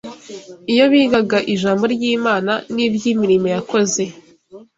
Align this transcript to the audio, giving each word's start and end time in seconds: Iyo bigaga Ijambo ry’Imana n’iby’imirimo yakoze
Iyo 0.71 0.85
bigaga 0.91 1.37
Ijambo 1.53 1.83
ry’Imana 1.95 2.53
n’iby’imirimo 2.73 3.47
yakoze 3.55 4.03